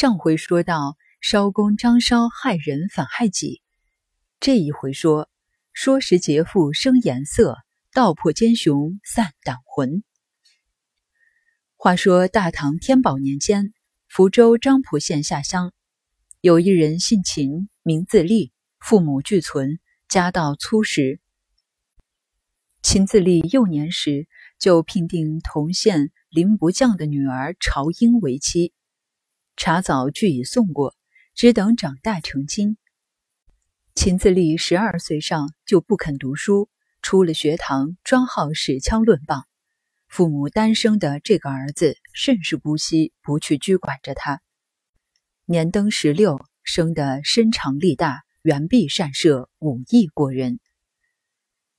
[0.00, 3.60] 上回说到烧公张稍害人反害己，
[4.40, 5.28] 这一回说
[5.74, 7.58] 说时劫富生颜色，
[7.92, 10.02] 道破奸雄散胆魂。
[11.76, 13.74] 话说大唐天宝年间，
[14.08, 15.70] 福州漳浦县下乡，
[16.40, 21.20] 有一人姓秦，名自立，父母俱存，家道粗实。
[22.82, 24.26] 秦自立幼年时
[24.58, 28.72] 就聘定同县林不将的女儿朝英为妻。
[29.60, 30.96] 茶枣俱已送过，
[31.34, 32.78] 只等长大成亲。
[33.94, 36.70] 秦自立十二岁上就不肯读书，
[37.02, 39.46] 出了学堂专好使枪论棒。
[40.08, 44.40] 父母单生的这个儿子甚是姑息，不去拘管着他。
[45.44, 50.58] 年登十六，生得身长力大，圆臂善射，武艺过人。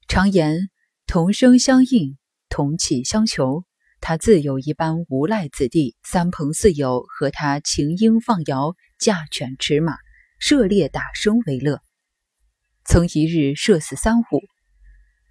[0.08, 0.70] 常言
[1.08, 3.66] 同声相应，同气相求。
[4.02, 9.96] 他自有一般无赖子弟，三朋四友和他琴音放摇，驾犬驰马，
[10.40, 11.80] 射猎打生为乐。
[12.84, 14.42] 曾一日射死三虎，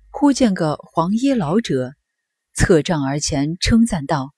[0.09, 1.95] 忽见个黄衣老者
[2.55, 4.33] 侧杖而前，称赞道：“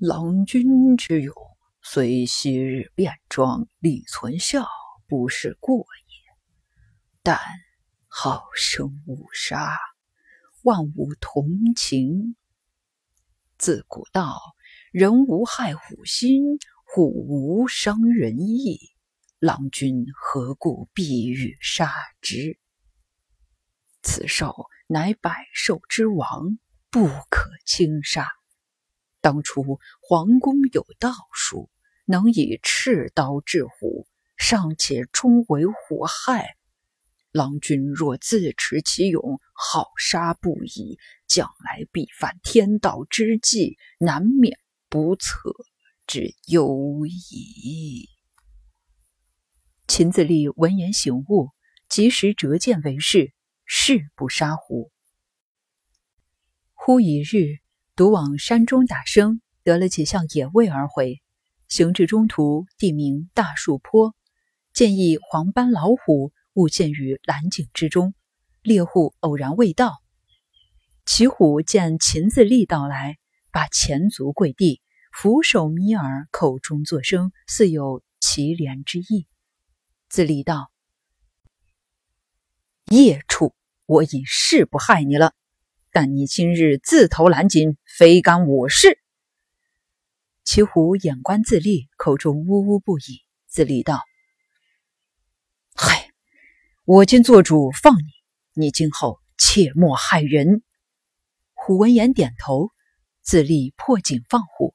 [0.00, 1.32] 郎君之勇，
[1.80, 4.66] 虽昔日变装，力存孝，
[5.06, 6.16] 不是过也。
[7.22, 7.38] 但
[8.08, 9.78] 好生勿杀，
[10.64, 12.34] 万物同情。”
[13.58, 14.38] 自古道，
[14.92, 18.78] 人无害虎心，虎无伤人意。
[19.38, 21.90] 郎君何故必欲杀
[22.20, 22.58] 之？
[24.02, 26.58] 此兽乃百兽之王，
[26.90, 28.28] 不可轻杀。
[29.22, 31.70] 当初皇宫有道术，
[32.04, 36.56] 能以赤刀制虎，尚且终为虎害。
[37.36, 40.98] 郎君若自持其勇，好杀不已，
[41.28, 45.52] 将来必犯天道之忌，难免不测
[46.06, 48.08] 之忧矣。
[49.86, 51.50] 秦自立闻言醒悟，
[51.90, 53.34] 及时折剑为誓，
[53.66, 54.90] 誓不杀虎。
[56.72, 57.58] 忽一日，
[57.94, 61.20] 独往山中打生，得了几项野味而回，
[61.68, 64.14] 行至中途，地名大树坡，
[64.72, 66.32] 见一黄斑老虎。
[66.56, 68.14] 误陷于蓝井之中，
[68.62, 70.00] 猎户偶然未到，
[71.04, 73.18] 骑虎见秦自立到来，
[73.52, 74.80] 把前足跪地，
[75.12, 79.26] 俯首眯耳，口中作声，似有祈怜之意。
[80.08, 80.70] 自立道
[82.88, 85.34] ：“夜畜，我已誓不害你了，
[85.92, 88.98] 但你今日自投蓝井，非干我事。”
[90.42, 93.20] 骑虎眼观自立，口中呜呜不已。
[93.46, 94.00] 自立道。
[96.88, 98.12] 我今做主放你，
[98.54, 100.62] 你今后切莫害人。
[101.52, 102.70] 虎闻言点头，
[103.22, 104.72] 自立破井放虎。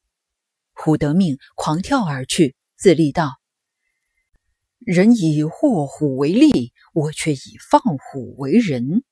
[0.73, 2.57] 虎得命，狂跳而去。
[2.75, 3.39] 自立道
[4.79, 9.05] ：“人以祸虎为利，我却以放虎为仁。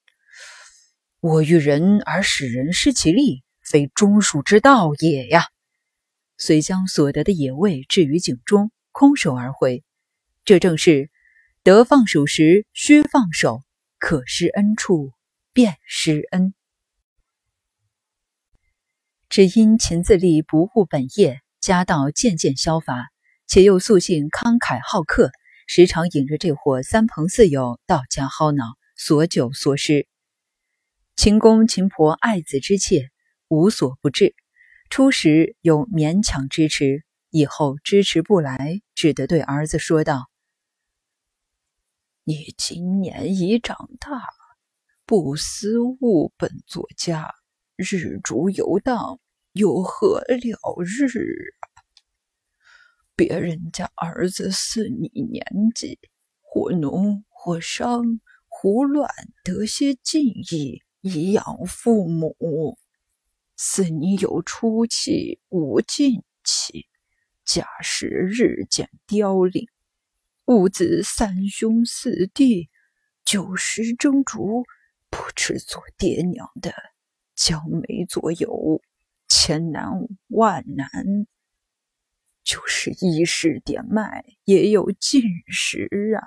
[1.21, 5.45] 我欲人而使人失其利，非忠恕之道也呀！”
[6.35, 9.85] 遂将所得的野味置于井中，空手而回。
[10.43, 11.09] 这正是。
[11.69, 13.63] 得放手时须放手，
[13.99, 15.11] 可施恩处
[15.53, 16.55] 便施恩。
[19.29, 23.09] 只因秦自立不务本业，家道渐渐消乏，
[23.45, 25.29] 且又素性慷慨好客，
[25.67, 30.07] 时常引着这伙三朋四友到家薅脑，所酒所施。
[31.15, 33.11] 秦公秦婆爱子之切，
[33.47, 34.33] 无所不至。
[34.89, 40.25] 初时有勉强支持，以后支持不来，只得对儿子说道。
[42.29, 44.21] 你今年已长大，
[45.07, 47.33] 不思务本作家，
[47.75, 49.19] 日逐游荡，
[49.53, 51.65] 又何了日啊？
[53.15, 55.97] 别人家儿子似你年纪，
[56.39, 59.09] 或农或商，胡乱
[59.43, 62.77] 得些进益，以养父母；
[63.57, 66.85] 似你有出气，无进气，
[67.43, 69.67] 家事日渐凋零。
[70.49, 72.69] 五子三兄四弟，
[73.23, 74.65] 九十蒸煮，
[75.11, 76.73] 不知做爹娘的，
[77.35, 78.81] 娇眉左右，
[79.27, 79.91] 千难
[80.27, 80.89] 万难。
[82.43, 85.87] 就是衣食点脉，也有尽时
[86.19, 86.25] 啊。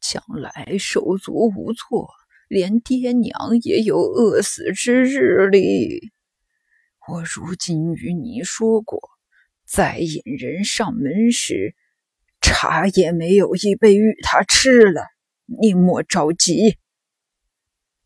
[0.00, 2.10] 将来手足无措，
[2.46, 6.12] 连爹娘也有饿死之日哩。
[7.08, 9.10] 我如今与你说过，
[9.66, 11.74] 再引人上门时。
[12.62, 15.02] 茶也没有一杯与他吃了，
[15.46, 16.78] 你莫着急。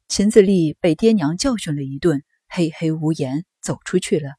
[0.09, 4.31] 秦自立被爹娘教训了一顿，嘿嘿无言，走出去了。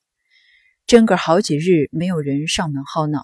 [0.87, 3.21] 真个好几日没有人上门薅恼，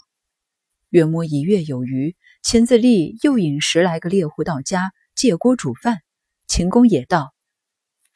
[0.90, 6.04] 约摸一月有余，秦自立又引十来个猎户到家借锅煮饭。
[6.46, 7.34] 秦公也道：“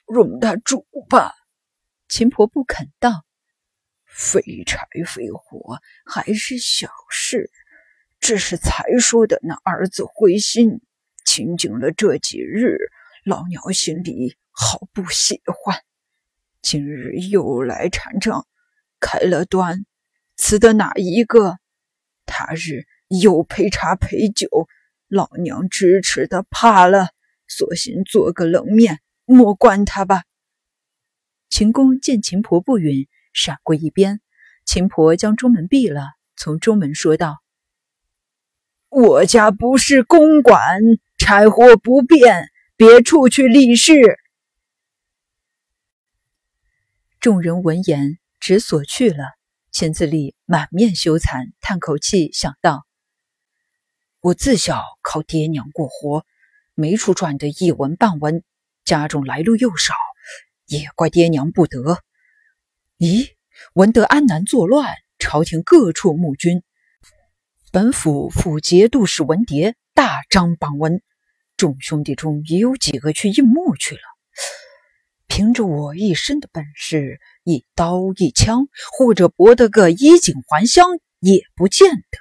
[0.05, 1.33] 容他煮吧。”
[2.07, 3.25] 秦婆不肯道
[4.05, 7.49] ：“非柴非火还是小事，
[8.19, 10.81] 只是才说的那儿子灰心，
[11.25, 12.77] 清静了这几日，
[13.23, 15.77] 老娘心里好不喜欢。
[16.61, 18.45] 今日又来缠账，
[18.99, 19.85] 开了端，
[20.35, 21.57] 辞的哪一个？”
[22.25, 24.67] 他日又陪茶陪酒，
[25.07, 27.09] 老娘支持的怕了，
[27.47, 30.23] 索性做个冷面，莫管他吧。
[31.49, 34.19] 秦公见秦婆不允，闪过一边。
[34.65, 36.01] 秦婆将中门闭了，
[36.35, 37.37] 从中门说道
[38.89, 40.79] ：“我家不是公馆，
[41.17, 44.17] 柴火不便，别处去立事。”
[47.19, 49.25] 众人闻言，只所去了。
[49.71, 52.87] 钱自立满面羞惭，叹口气，想到
[54.21, 56.25] ：“我自小靠爹娘过活，
[56.73, 58.43] 没处赚得一文半文，
[58.85, 59.93] 家中来路又少，
[60.65, 61.99] 也怪爹娘不得。
[62.97, 63.35] 咦，
[63.73, 66.63] 闻得安南作乱，朝廷各处募军，
[67.71, 71.01] 本府府节度使文牒大张榜文，
[71.57, 74.01] 众兄弟中也有几个去应募去了。
[75.27, 80.85] 凭着我一身的本事。”一刀一枪，或者博得个衣锦还乡，
[81.21, 82.19] 也不见得。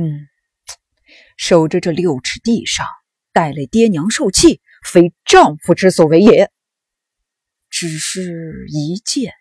[0.00, 0.28] 嗯，
[1.36, 2.86] 守着这六尺地上，
[3.32, 6.48] 带累爹娘受气，非丈夫之所为也。
[7.70, 9.32] 只是一见，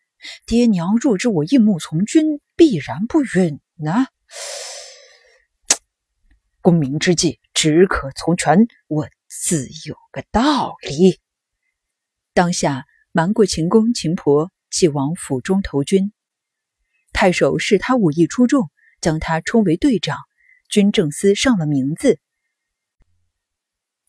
[0.48, 4.08] 爹娘若知我应募从军，必然不允呢。
[6.62, 11.20] 功名之计，只可从权，我自有个道理。
[12.34, 12.86] 当下。
[13.14, 16.14] 瞒过秦公、秦婆，即往府中投军。
[17.12, 20.18] 太守视他武艺出众，将他充为队长，
[20.70, 22.22] 军政司上了名字。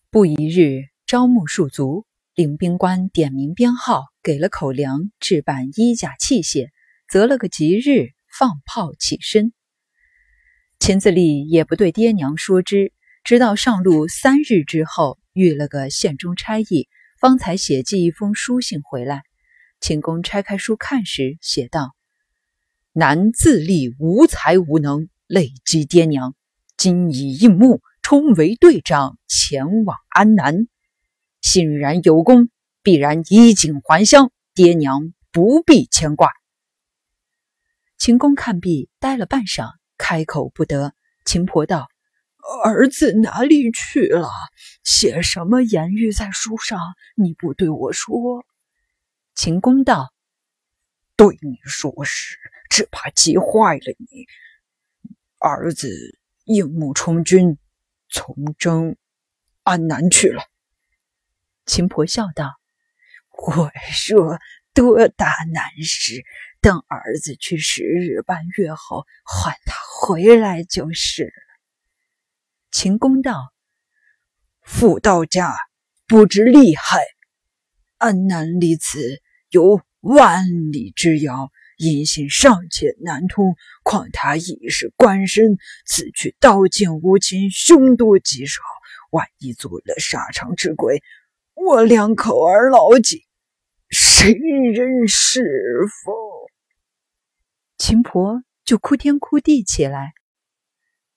[0.09, 6.69] 不一日，招募戍卒，领兵官点名编号，给了口粮，置办衣甲器械，
[7.09, 9.51] 择了个吉日，放炮起身。
[10.85, 12.91] 秦自立也不对爹娘说知，
[13.23, 16.89] 直到上路三日之后，遇了个县中差役。
[17.21, 19.21] 方才写寄一封书信回来，
[19.79, 21.95] 秦公拆开书看时，写道
[22.91, 26.35] ：“男自立无才无能，累积爹娘，
[26.75, 30.67] 今已应募，充为队长，前往安南。
[31.39, 32.49] 信然有功，
[32.81, 36.33] 必然衣锦还乡，爹娘不必牵挂。”
[37.97, 39.71] 秦公看毕，呆了半晌，
[40.03, 40.93] 开口不得。
[41.23, 41.87] 秦婆道。
[42.65, 44.29] 儿子哪里去了？
[44.83, 46.77] 写什么言语在书上？
[47.15, 48.45] 你不对我说。
[49.33, 50.13] 秦公道
[51.15, 52.37] ：“对你说时，
[52.69, 54.27] 只怕急坏了你。
[55.39, 55.89] 儿子
[56.43, 57.57] 应募充军，
[58.09, 58.97] 从征
[59.63, 60.43] 安南去了。”
[61.65, 62.59] 秦婆笑道
[63.47, 64.37] ：“我说
[64.73, 66.25] 多大难事，
[66.63, 71.31] 等儿子去十日半月后，唤他回来就是了。”
[72.71, 73.53] 秦公道
[74.63, 75.53] ：“妇道家
[76.07, 77.03] 不知厉害，
[77.97, 83.55] 安南离此有万里之遥，音信尚且难通。
[83.83, 88.61] 况他已是官绅，此去刀剑无情，凶多吉少。
[89.11, 91.03] 万一做了沙场之鬼，
[91.53, 93.25] 我两口儿老几，
[93.89, 95.41] 谁人是
[96.03, 96.13] 否？”
[97.77, 100.13] 秦婆就哭天哭地起来。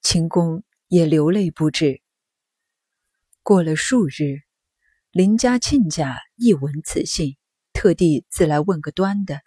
[0.01, 0.63] 秦公。
[0.89, 2.01] 也流泪不止。
[3.43, 4.39] 过了数日，
[5.11, 7.35] 邻家亲家一闻此信，
[7.73, 9.41] 特地自来问个端的。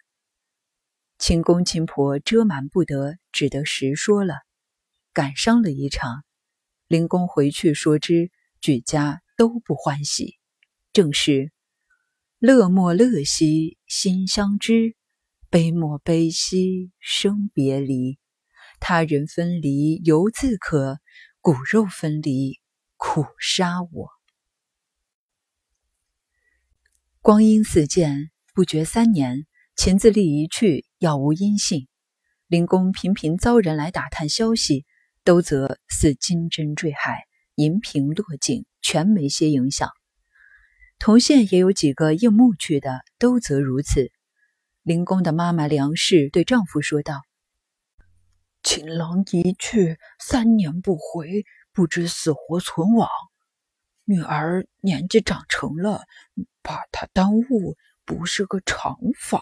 [1.17, 4.35] 秦公秦婆遮瞒不得，只得实说了，
[5.13, 6.23] 感伤了一场。
[6.87, 10.37] 灵公回去说之，举家都不欢喜。
[10.93, 11.51] 正是
[12.37, 14.95] 乐莫乐兮心相知，
[15.51, 18.17] 悲莫悲兮生别离。
[18.79, 20.99] 他人分离犹自可。
[21.41, 22.59] 骨肉分离，
[22.97, 24.09] 苦杀我。
[27.19, 29.47] 光阴似箭，不觉三年。
[29.75, 31.87] 秦自立一去，杳无音信。
[32.45, 34.85] 灵公频频遭人来打探消息，
[35.23, 37.23] 都则似金针坠海，
[37.55, 39.89] 银瓶落井，全没些影响。
[40.99, 44.11] 同县也有几个应募去的，都则如此。
[44.83, 47.21] 灵公的妈妈梁氏对丈夫说道。
[48.63, 53.07] 秦郎一去，三年不回，不知死活存亡。
[54.05, 56.01] 女儿年纪长成了，
[56.63, 59.39] 把他耽误不是个常法。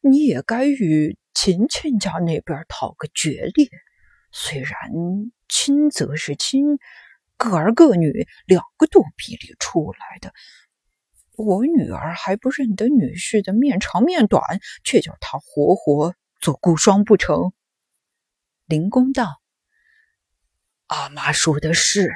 [0.00, 3.68] 你也该与秦亲家那边讨个决裂。
[4.30, 4.70] 虽然
[5.48, 6.78] 亲则是亲，
[7.36, 10.32] 各儿各女，两个肚皮里出来的。
[11.38, 14.42] 我女儿还不认得女婿的面长面短，
[14.82, 17.52] 却叫他活活做孤孀不成？
[18.66, 19.40] 灵公道
[20.88, 22.12] ：“阿妈说的是。”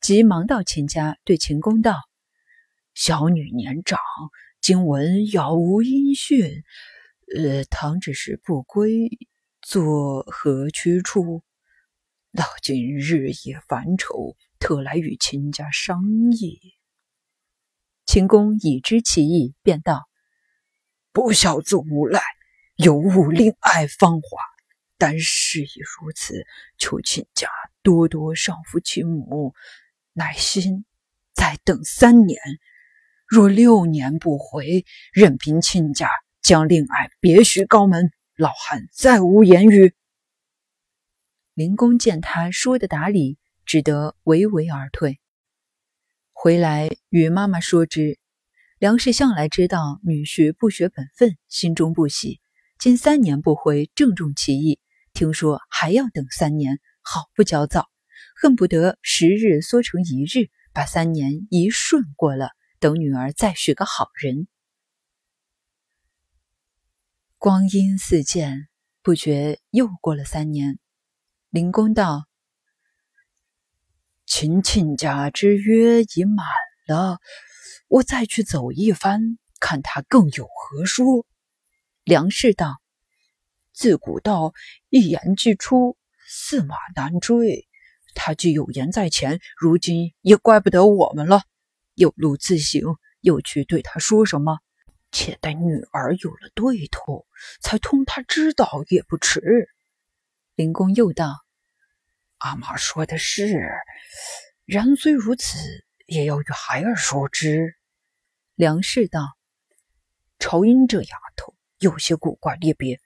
[0.00, 1.96] 急忙到秦家对秦公道
[2.94, 3.98] ：“小女年长，
[4.60, 6.62] 今闻杳无音讯，
[7.36, 9.10] 呃，倘只是不归，
[9.60, 11.42] 作何去处？
[12.30, 16.74] 老君日夜烦愁，特来与秦家商议。”
[18.12, 20.08] 秦公已知其意，便道
[21.14, 22.20] ：“不孝子无赖，
[22.74, 24.28] 有误令爱芳华。
[24.98, 26.44] 但事已如此，
[26.76, 27.48] 求亲家
[27.84, 29.54] 多多上负亲母，
[30.12, 30.84] 耐心
[31.34, 32.40] 再等三年。
[33.28, 36.10] 若六年不回，任凭亲家
[36.42, 38.10] 将令爱别许高门。
[38.34, 39.94] 老汉再无言语。”
[41.54, 45.20] 灵公见他说的达理，只得唯唯而退。
[46.42, 48.18] 回来与妈妈说之，
[48.78, 52.40] 梁氏向来知道女婿不学本分，心中不喜。
[52.78, 54.80] 今三年不回，正中其意。
[55.12, 57.90] 听说还要等三年，好不焦躁，
[58.34, 64.48] 恨不得十日缩成一日，把三年一顺过了，等女儿再娶个好人。
[67.36, 68.66] 光阴似箭，
[69.02, 70.78] 不觉又过了三年。
[71.50, 72.29] 灵公道。
[74.30, 76.46] 秦亲家之约已满
[76.86, 77.18] 了，
[77.88, 81.26] 我再去走一番，看他更有何说。
[82.04, 82.80] 梁氏道
[83.74, 84.52] ：“自古道
[84.88, 85.96] 一言既出，
[86.28, 87.66] 驷马难追。
[88.14, 91.42] 他既有言在前，如今也怪不得我们了。
[91.94, 92.84] 有路自行，
[93.20, 94.60] 又去对他说什么？
[95.10, 97.26] 且待女儿有了对头，
[97.60, 99.68] 才通他知道也不迟。”
[100.54, 101.34] 灵公又道。
[102.40, 103.70] 阿玛说的是，
[104.64, 105.58] 然虽如此，
[106.06, 107.76] 也要与孩儿说之。
[108.54, 109.36] 梁氏道
[110.40, 112.98] ：“朝英这丫头有些古怪劣别，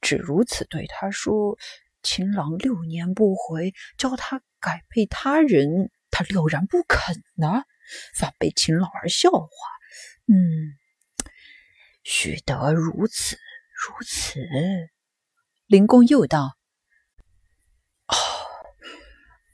[0.00, 1.58] 只如此对她说：
[2.04, 7.64] 秦郎六年不回，叫他改配他人，他了然不肯呢，
[8.14, 9.48] 反被秦老儿笑话。
[10.28, 10.78] 嗯，
[12.04, 13.36] 须得如此，
[13.74, 14.38] 如此。”
[15.66, 16.59] 灵公又道。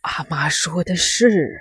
[0.07, 1.61] 阿妈说的是。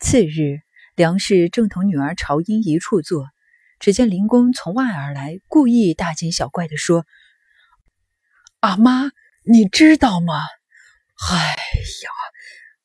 [0.00, 0.58] 次日，
[0.96, 3.28] 梁氏正同女儿朝英一处坐，
[3.78, 7.06] 只见灵公从外而来，故意大惊小怪的说
[8.58, 9.12] ：“阿妈，
[9.44, 10.40] 你知道吗？
[11.30, 11.36] 哎
[12.02, 12.10] 呀，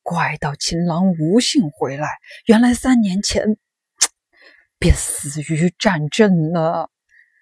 [0.04, 2.08] 怪到秦郎无幸回来，
[2.46, 3.58] 原来三年前
[4.78, 6.92] 便死于战阵了。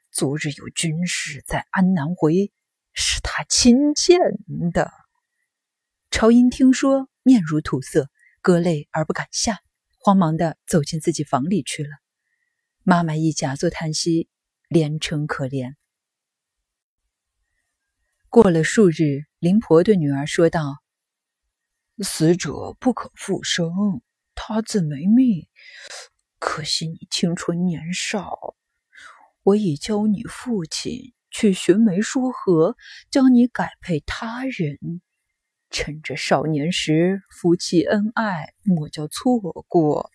[0.09, 2.53] 昨日有军士在安南回，
[2.93, 4.19] 是他亲见
[4.71, 4.89] 的。”
[6.13, 8.07] 朝英听说，面如土色，
[8.43, 9.57] 割泪而不敢下，
[9.97, 11.89] 慌忙的走进自己房里去了。
[12.83, 14.29] 妈妈一假作叹息，
[14.69, 15.73] 连称可怜。
[18.29, 20.83] 过了数日，灵婆对女儿说道
[22.05, 23.71] ：“死者不可复生，
[24.35, 25.47] 他自没命。
[26.37, 28.55] 可惜你青春年少，
[29.41, 32.77] 我已教你父亲去寻媒说和，
[33.09, 35.01] 将你改配他人。”
[35.73, 40.11] 趁着少年时夫妻恩爱，莫叫错过。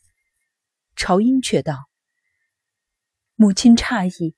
[0.94, 1.90] 朝英却道
[3.34, 4.36] ：“母亲诧异，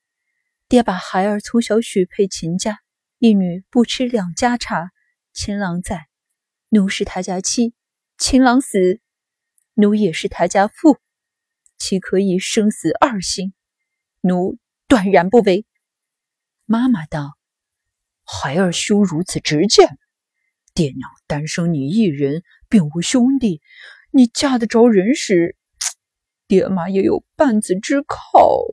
[0.67, 2.79] 爹把孩儿从小许配秦家，
[3.19, 4.89] 一女不吃两家茶。
[5.31, 6.07] 秦郎在，
[6.69, 7.75] 奴是他家妻；
[8.17, 8.99] 秦郎死，
[9.75, 10.97] 奴也是他家妇，
[11.77, 13.53] 岂可以生死二心？
[14.21, 15.67] 奴断然不为。”
[16.65, 17.37] 妈妈道
[18.25, 19.99] ：“孩儿休如此直谏。”
[20.73, 23.61] 爹娘单生你一人，并无兄弟，
[24.11, 25.55] 你嫁得着人时，
[26.47, 28.65] 爹妈也有半子之靠。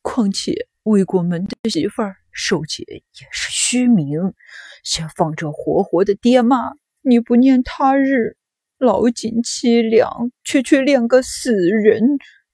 [0.00, 4.32] 况且未过门的媳妇儿，受姐也是虚名。
[4.82, 6.70] 先放这活活的爹妈，
[7.02, 8.36] 你不念他日
[8.78, 12.02] 老景凄凉，却去恋个死人，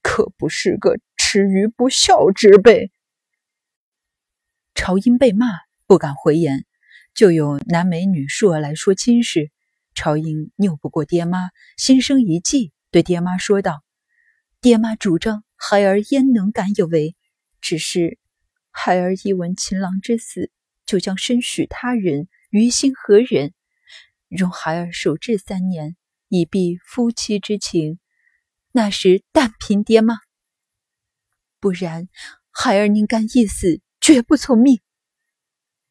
[0.02, 2.90] 可不是个耻于不孝之辈。
[4.74, 5.46] 朝英被骂，
[5.86, 6.66] 不敢回言。
[7.14, 9.52] 就有男媒女硕来说亲事，
[9.94, 13.84] 朝英拗不过爹妈，心生一计，对爹妈说道
[14.60, 17.14] ：“爹妈主张孩儿焉能敢有违？
[17.60, 18.18] 只是
[18.72, 20.50] 孩儿一闻秦郎之死，
[20.84, 23.52] 就将身许他人，于心何忍？
[24.28, 25.94] 容孩儿守制三年，
[26.28, 28.00] 以避夫妻之情。
[28.72, 30.16] 那时但凭爹妈，
[31.60, 32.08] 不然
[32.50, 34.80] 孩儿宁甘一死，绝不从命。”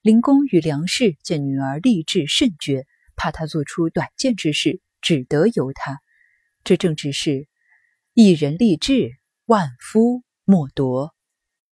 [0.04, 6.02] 灵公与梁氏见女儿立志甚绝，怕她做出短见之事，只得由她。
[6.66, 7.48] 这正直是
[8.14, 9.14] 一人立志，
[9.46, 11.16] 万夫莫夺。